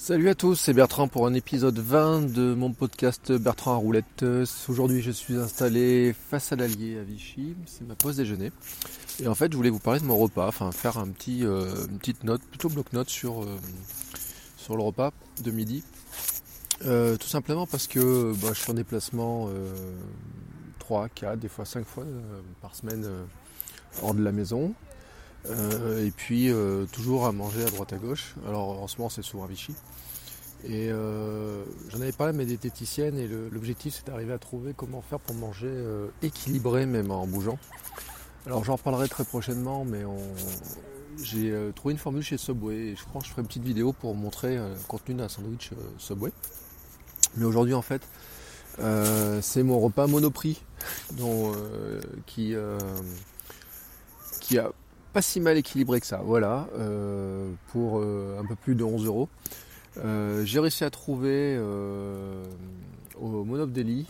[0.00, 4.24] Salut à tous, c'est Bertrand pour un épisode 20 de mon podcast Bertrand à roulette.
[4.68, 8.52] Aujourd'hui, je suis installé face à l'Allier à Vichy, c'est ma pause déjeuner.
[9.18, 12.22] Et en fait, je voulais vous parler de mon repas, enfin faire euh, une petite
[12.22, 13.58] note, plutôt bloc-notes sur, euh,
[14.56, 15.12] sur le repas
[15.42, 15.82] de midi.
[16.86, 19.50] Euh, tout simplement parce que bah, je suis en déplacement
[20.78, 22.04] 3, 4, des fois 5 fois
[22.62, 23.04] par semaine
[24.00, 24.74] hors de la maison.
[25.46, 26.52] Et puis
[26.92, 28.34] toujours à manger à droite à gauche.
[28.46, 29.74] Alors en ce moment c'est souvent Vichy.
[30.68, 30.90] Et
[31.88, 35.34] j'en avais parlé à mes diététiciennes et l'objectif c'est d'arriver à trouver comment faire pour
[35.34, 35.72] manger
[36.22, 37.58] équilibré même en bougeant.
[38.46, 40.04] Alors j'en reparlerai très prochainement, mais
[41.22, 43.64] j'ai euh, trouvé une formule chez Subway et je pense que je ferai une petite
[43.64, 46.32] vidéo pour montrer euh, le contenu d'un sandwich euh, Subway.
[47.36, 48.02] Mais aujourd'hui en fait,
[49.42, 50.62] c'est mon repas Monoprix
[52.26, 52.54] qui,
[54.40, 54.72] qui a
[55.18, 56.20] pas si mal équilibré que ça.
[56.24, 56.68] Voilà,
[57.72, 59.28] pour un peu plus de 11 euros.
[60.44, 61.58] J'ai réussi à trouver
[63.20, 64.06] au Monop Deli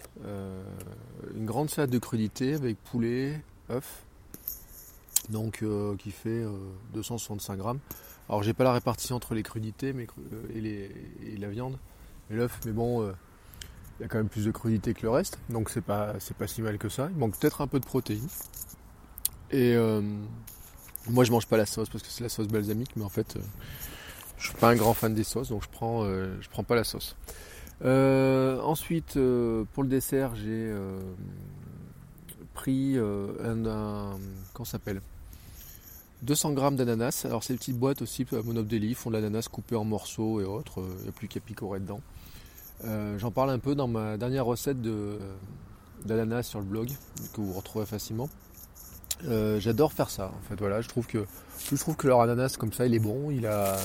[1.35, 4.05] une grande salade de crudités avec poulet, œufs,
[5.31, 6.45] donc euh, qui fait
[6.93, 7.79] 265 euh, grammes.
[8.29, 10.91] Alors j'ai pas la répartition entre les crudités mais, euh,
[11.25, 11.79] et, la viande
[12.31, 13.09] et l'œuf, mais bon,
[13.99, 16.37] il y a quand même plus de crudités que le reste, donc c'est pas c'est
[16.37, 17.09] pas si mal que ça.
[17.11, 18.29] Il manque peut-être un peu de protéines.
[19.51, 19.75] Et
[21.09, 23.39] moi je mange pas la sauce parce que c'est la sauce balsamique, mais en fait
[24.39, 26.85] je suis pas un grand fan des sauces, donc je prends je prends pas la
[26.85, 27.17] sauce.
[27.83, 29.19] ensuite
[29.73, 30.73] pour le dessert j'ai
[32.55, 35.01] pris un, un s'appelle?
[36.23, 37.25] 200 grammes d'ananas.
[37.25, 40.83] Alors ces petites boîtes aussi à Monop font de l'ananas coupé en morceaux et autres.
[40.99, 42.01] Il n'y a plus qu'à picorer dedans.
[42.85, 44.79] Euh, j'en parle un peu dans ma dernière recette
[46.05, 46.89] d'ananas sur le blog
[47.33, 48.29] que vous retrouverez facilement.
[49.27, 50.27] Euh, j'adore faire ça.
[50.27, 51.25] En fait, voilà, je trouve que
[51.71, 53.31] je trouve que leur ananas comme ça, il est bon.
[53.31, 53.77] Il a,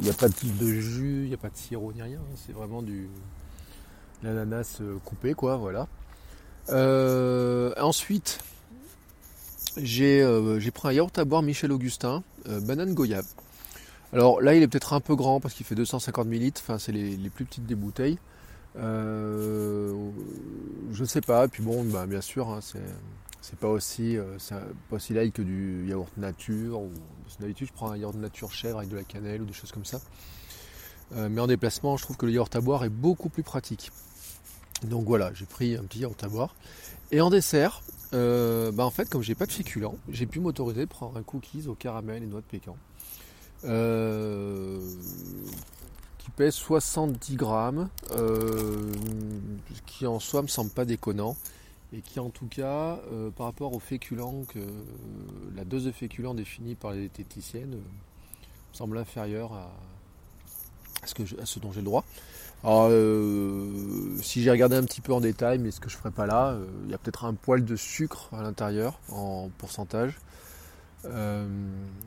[0.00, 0.34] il a pas de
[0.64, 2.20] jus, il n'y a pas de sirop ni rien.
[2.44, 3.08] C'est vraiment du
[4.22, 5.56] l'ananas euh, coupé, quoi.
[5.56, 5.86] Voilà.
[7.80, 8.40] ensuite,
[9.78, 13.26] euh, j'ai pris un yaourt à boire Michel Augustin, banane goyave.
[14.12, 16.90] Alors là, il est peut-être un peu grand parce qu'il fait 250 ml, enfin, c'est
[16.90, 18.18] les, plus petites des bouteilles.
[18.76, 19.94] Je
[21.04, 22.82] sais pas, et puis bon, bah, bien sûr, hein, c'est
[23.56, 24.16] pas aussi,
[24.88, 26.80] pas aussi light que du yaourt nature.
[26.80, 26.90] Ou,
[27.40, 29.84] d'habitude, je prends un yaourt nature chèvre avec de la cannelle ou des choses comme
[29.84, 30.00] ça.
[31.14, 33.90] mais en déplacement, je trouve que le yaourt à boire est beaucoup plus pratique.
[34.84, 36.54] Donc voilà, j'ai pris un petit yaourt à boire.
[37.12, 37.82] Et en dessert,
[38.14, 41.22] euh, bah en fait, comme j'ai pas de féculent, j'ai pu m'autoriser de prendre un
[41.22, 42.76] cookies au caramel et noix de pécan.
[43.64, 44.80] Euh,
[46.18, 48.92] qui pèse 70 grammes, euh,
[49.86, 51.36] qui en soi me semble pas déconnant,
[51.92, 53.00] et qui en tout cas,
[53.36, 54.60] par rapport au féculent, que
[55.56, 57.78] la dose de féculent définie par les diététiciennes,
[58.70, 59.70] me semble inférieure à,
[61.04, 62.04] ce, que à ce dont j'ai le droit.
[62.62, 66.10] Alors, euh, si j'ai regardé un petit peu en détail, mais ce que je ferai
[66.10, 70.18] pas là, euh, il y a peut-être un poil de sucre à l'intérieur en pourcentage.
[71.06, 71.46] Euh,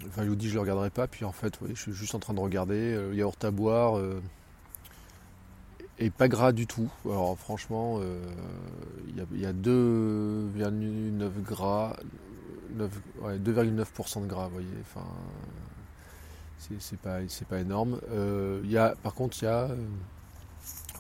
[0.08, 1.08] enfin, je vous dis, je le regarderai pas.
[1.08, 2.96] Puis en fait, je suis juste en train de regarder.
[2.96, 4.00] le yaourt à boire
[6.00, 6.92] et pas gras du tout.
[7.06, 8.00] Alors franchement,
[9.08, 11.96] il y a, 2,9 gras,
[12.78, 14.68] 2,9% de gras, vous voyez.
[14.82, 15.06] Enfin,
[16.80, 18.00] c'est pas, pas énorme.
[18.66, 19.70] y a, par contre, il y a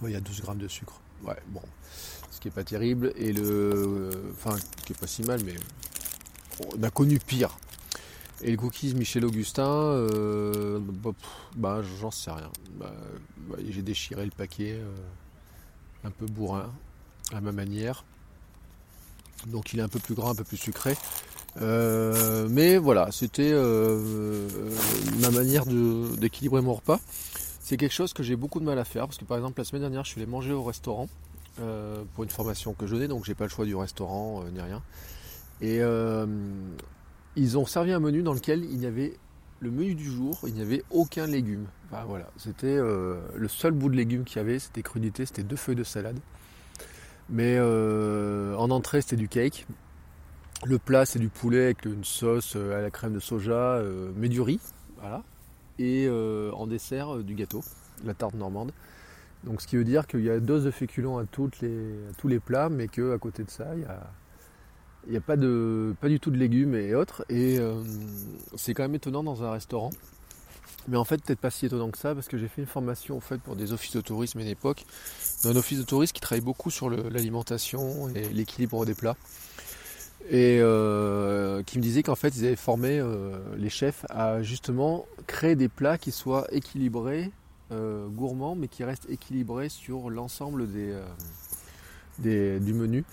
[0.09, 0.99] y a 12 grammes de sucre.
[1.23, 1.61] Ouais, bon.
[2.31, 3.13] Ce qui est pas terrible.
[3.15, 4.09] Et le.
[4.31, 5.55] Enfin, ce qui est pas si mal, mais.
[6.77, 7.57] On a connu pire.
[8.41, 10.79] Et le cookies Michel Augustin, euh,
[11.55, 12.51] bah, j'en sais rien.
[12.77, 13.32] Bah, bah,
[13.69, 14.93] j'ai déchiré le paquet, euh,
[16.03, 16.71] un peu bourrin,
[17.33, 18.05] à ma manière.
[19.47, 20.95] Donc il est un peu plus grand, un peu plus sucré.
[21.61, 23.53] Euh, mais voilà, c'était
[25.19, 26.99] ma manière d'équilibrer mon repas.
[27.63, 29.63] C'est quelque chose que j'ai beaucoup de mal à faire parce que par exemple la
[29.63, 31.07] semaine dernière je suis allé manger au restaurant
[31.61, 34.49] euh, pour une formation que je donnais donc j'ai pas le choix du restaurant euh,
[34.51, 34.81] ni rien.
[35.61, 36.25] Et euh,
[37.35, 39.13] ils ont servi un menu dans lequel il y avait
[39.61, 41.67] le menu du jour, il n'y avait aucun légume.
[41.93, 45.55] Enfin, voilà, c'était le seul bout de légumes qu'il y avait, c'était crudité, c'était deux
[45.55, 46.19] feuilles de salade.
[47.29, 49.67] Mais en entrée c'était du cake.
[50.65, 53.81] Le plat c'est du poulet avec une sauce à la crème de soja,
[54.15, 54.59] mais du riz
[54.97, 55.23] Voilà.
[55.79, 57.63] Et en dessert, du gâteau,
[58.03, 58.71] la tarte normande.
[59.43, 62.27] Donc ce qui veut dire qu'il y a dose de féculents à, toutes les, tous
[62.27, 63.85] les plats, mais qu'à côté de ça, il
[65.11, 67.25] n'y a, a pas, de, pas du tout de légumes et autres.
[67.29, 67.59] Et
[68.55, 69.91] c'est quand même étonnant dans un restaurant.
[70.87, 73.15] Mais en fait, peut-être pas si étonnant que ça, parce que j'ai fait une formation
[73.15, 74.85] en fait, pour des offices de tourisme à une époque,
[75.45, 79.15] un office de tourisme qui travaille beaucoup sur l'alimentation et l'équilibre des plats.
[80.29, 85.05] Et euh, qui me disait qu'en fait, ils avaient formé euh, les chefs à justement
[85.27, 87.31] créer des plats qui soient équilibrés,
[87.71, 93.03] euh, gourmands, mais qui restent équilibrés sur l'ensemble des, du menu.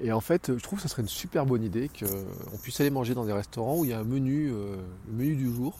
[0.00, 2.90] Et en fait, je trouve que ce serait une super bonne idée qu'on puisse aller
[2.90, 4.52] manger dans des restaurants où il y a un menu,
[5.08, 5.78] menu du jour,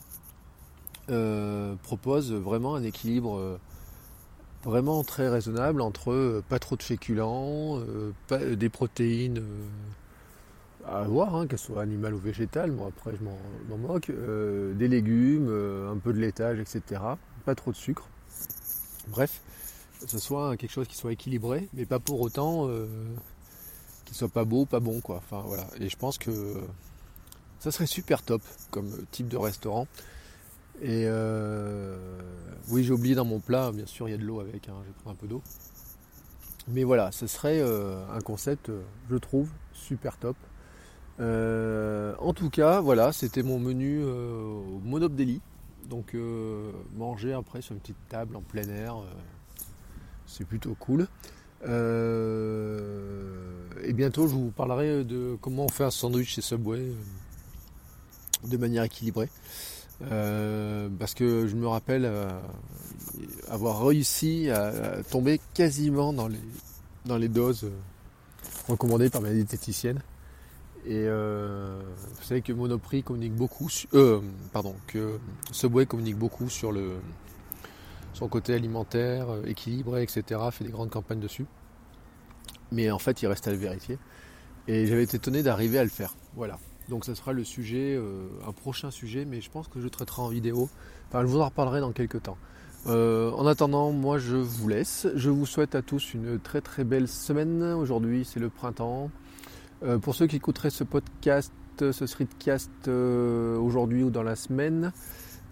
[1.11, 3.59] euh, propose vraiment un équilibre euh,
[4.65, 7.79] vraiment très raisonnable entre euh, pas trop de féculents,
[8.31, 9.43] des protéines
[10.87, 15.49] à avoir, hein, qu'elles soient animales ou végétales, moi après je m'en moque, des légumes,
[15.91, 17.01] un peu de laitage, etc.
[17.45, 18.09] Pas trop de sucre.
[19.09, 19.43] Bref,
[20.01, 22.69] que ce soit quelque chose qui soit équilibré, mais pas pour autant
[24.07, 25.17] qu'il soit pas beau, pas bon quoi.
[25.17, 25.67] Enfin voilà.
[25.81, 26.31] Et je pense que
[27.61, 29.87] ça serait super top comme type de restaurant.
[30.83, 31.97] Et euh,
[32.69, 34.75] oui, j'ai oublié dans mon plat, bien sûr, il y a de l'eau avec, hein,
[34.83, 35.43] je vais prendre un peu d'eau.
[36.69, 40.37] Mais voilà, ce serait euh, un concept, euh, je trouve, super top.
[41.19, 45.13] en tout cas, voilà, c'était mon menu au Monop
[45.89, 46.17] Donc
[46.97, 48.97] manger après sur une petite table en plein air,
[50.27, 51.07] c'est plutôt cool.
[51.63, 51.69] et
[53.93, 56.91] bientôt, je vous parlerai de comment on fait un sandwich chez Subway
[58.43, 59.29] de manière équilibrée.
[60.03, 62.29] Euh, parce que je me rappelle euh,
[63.49, 66.29] avoir réussi à, tomber quasiment dans
[67.19, 67.71] les, doses euh,
[68.69, 70.01] recommandées par ma diététicienne.
[70.87, 73.71] Et vous savez que Monoprix communique beaucoup,
[74.53, 75.19] pardon, que
[75.51, 76.97] Subway communique beaucoup sur le,
[78.13, 80.43] son côté alimentaire, équilibré, etc.
[80.51, 81.47] Fait des grandes campagnes dessus.
[82.71, 83.99] Mais en fait, il reste à le vérifier.
[84.69, 86.15] Et j'avais été étonné d'arriver à le faire.
[86.37, 86.59] Voilà.
[86.89, 90.23] Donc ça sera le sujet, euh, un prochain sujet, mais je pense que je traiterai
[90.23, 90.69] en vidéo.
[91.09, 92.37] Enfin, je vous en reparlerai dans quelques temps.
[92.87, 95.07] Euh, en attendant, moi je vous laisse.
[95.15, 97.63] Je vous souhaite à tous une très très belle semaine.
[97.63, 99.11] Aujourd'hui c'est le printemps.
[99.83, 104.93] Euh, pour ceux qui écouteraient ce podcast, ce streetcast aujourd'hui ou dans la semaine,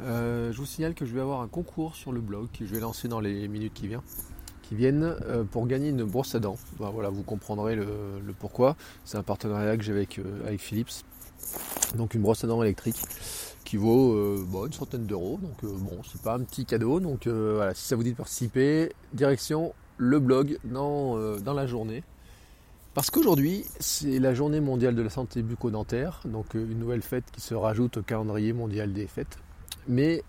[0.00, 2.80] je vous signale que je vais avoir un concours sur le blog que je vais
[2.80, 4.02] lancer dans les minutes qui viennent
[4.74, 5.16] viennent
[5.50, 6.56] pour gagner une brosse à dents.
[6.78, 7.86] voilà, vous comprendrez le,
[8.38, 8.76] pourquoi.
[9.04, 11.04] C'est un partenariat que j'ai avec, avec Philips.
[11.96, 13.00] Donc une brosse à dents électrique
[13.64, 15.38] qui vaut euh, une centaine d'euros.
[15.40, 17.00] Donc euh, bon, c'est pas un petit cadeau.
[17.00, 21.66] Donc euh, voilà, si ça vous dit de participer, direction le blog dans, dans la
[21.66, 22.02] journée.
[22.94, 27.40] Parce qu'aujourd'hui, c'est la journée mondiale de la santé bucco-dentaire, donc une nouvelle fête qui
[27.40, 29.38] se rajoute au calendrier mondial des fêtes.
[29.86, 30.22] Mais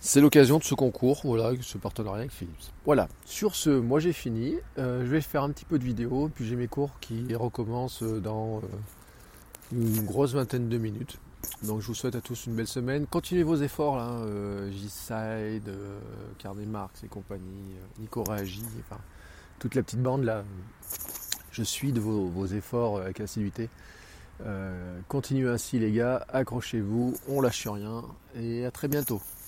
[0.00, 2.72] c'est l'occasion de ce concours, voilà, ce partenariat avec Philips.
[2.84, 4.56] Voilà, sur ce, moi j'ai fini.
[4.76, 8.60] je vais faire un petit peu de vidéo, puis j'ai mes cours qui recommencent dans
[9.72, 11.18] une grosse vingtaine de minutes.
[11.62, 13.06] Donc je vous souhaite à tous une belle semaine.
[13.06, 15.98] Continuez vos efforts là, euh, G-Side, euh,
[16.38, 19.00] Carnet Marx et compagnie, euh, Nico Réagi, enfin,
[19.58, 20.44] toute la petite bande là.
[21.52, 23.68] Je suis de vos, vos efforts avec assiduité.
[25.08, 28.04] continuez ainsi les gars, accrochez-vous, on lâche rien
[28.36, 29.20] et à très bientôt.